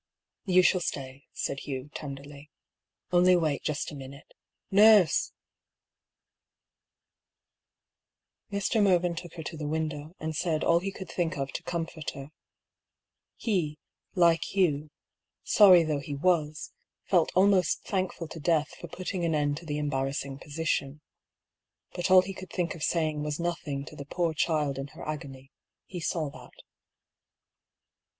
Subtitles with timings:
[0.45, 2.49] "You shall stay," said Hugh, tenderly;"
[3.13, 4.33] only wait just a minute.
[4.71, 5.31] Nurse!"
[8.51, 8.81] Mr.
[8.81, 12.09] Mervyn took her to the window, and said all he could think of to comfort
[12.15, 12.31] her.
[13.35, 13.77] He,
[14.15, 14.89] like Hugh,
[15.43, 16.71] sorry though he was,
[17.03, 21.01] felt almost thankful to Death for put ting an end to the embarrassing position.
[21.93, 25.07] But all he could think of saying was nothing to the poor child in her
[25.07, 25.51] agony,
[25.85, 26.63] he saw that.